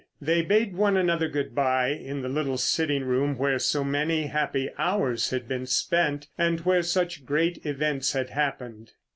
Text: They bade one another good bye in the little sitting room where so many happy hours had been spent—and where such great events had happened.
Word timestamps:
They 0.19 0.41
bade 0.41 0.73
one 0.75 0.97
another 0.97 1.27
good 1.29 1.53
bye 1.53 1.89
in 1.89 2.23
the 2.23 2.27
little 2.27 2.57
sitting 2.57 3.03
room 3.03 3.37
where 3.37 3.59
so 3.59 3.83
many 3.83 4.23
happy 4.25 4.67
hours 4.79 5.29
had 5.29 5.47
been 5.47 5.67
spent—and 5.67 6.61
where 6.61 6.81
such 6.81 7.23
great 7.23 7.63
events 7.67 8.13
had 8.13 8.31
happened. 8.31 8.93